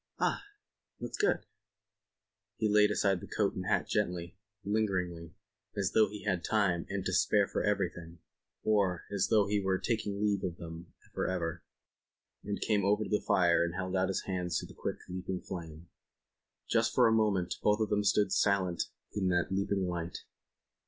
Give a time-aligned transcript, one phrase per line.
[0.17, 0.41] "Ah!
[0.99, 1.45] That's good."
[2.57, 5.35] He laid aside his coat and hat gently, lingeringly,
[5.77, 8.17] as though he had time and to spare for everything,
[8.63, 11.61] or as though he were taking leave of them for ever,
[12.43, 15.39] and came over to the fire and held out his hands to the quick, leaping
[15.43, 15.87] flame.
[16.67, 20.23] Just for a moment both of them stood silent in that leaping light.